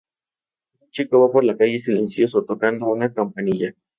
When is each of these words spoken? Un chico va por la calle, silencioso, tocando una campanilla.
Un 0.79 0.89
chico 0.89 1.19
va 1.19 1.31
por 1.31 1.43
la 1.43 1.55
calle, 1.55 1.77
silencioso, 1.77 2.43
tocando 2.43 2.87
una 2.87 3.13
campanilla. 3.13 3.75